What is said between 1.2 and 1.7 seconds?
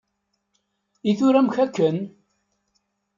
amek